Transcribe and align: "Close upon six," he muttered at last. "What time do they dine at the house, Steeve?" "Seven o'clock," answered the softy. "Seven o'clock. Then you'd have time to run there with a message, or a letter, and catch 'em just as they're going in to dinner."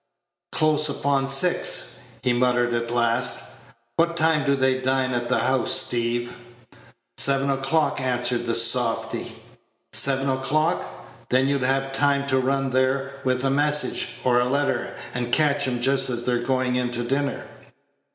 "Close 0.51 0.89
upon 0.89 1.29
six," 1.29 1.99
he 2.23 2.33
muttered 2.33 2.73
at 2.73 2.89
last. 2.89 3.51
"What 3.97 4.17
time 4.17 4.47
do 4.47 4.55
they 4.55 4.81
dine 4.81 5.13
at 5.13 5.29
the 5.29 5.37
house, 5.37 5.69
Steeve?" 5.69 6.35
"Seven 7.19 7.51
o'clock," 7.51 8.01
answered 8.01 8.47
the 8.47 8.55
softy. 8.55 9.35
"Seven 9.93 10.27
o'clock. 10.27 10.83
Then 11.29 11.47
you'd 11.47 11.61
have 11.61 11.93
time 11.93 12.25
to 12.29 12.39
run 12.39 12.71
there 12.71 13.19
with 13.23 13.45
a 13.45 13.51
message, 13.51 14.15
or 14.23 14.39
a 14.39 14.49
letter, 14.49 14.95
and 15.13 15.31
catch 15.31 15.67
'em 15.67 15.81
just 15.81 16.09
as 16.09 16.23
they're 16.25 16.39
going 16.41 16.77
in 16.77 16.89
to 16.93 17.03
dinner." 17.03 17.45